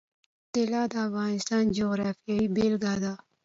طلا 0.53 0.81
د 0.91 0.93
افغانستان 1.07 1.63
د 1.67 1.73
جغرافیې 1.77 2.39
بېلګه 2.55 2.93
ده. 3.03 3.13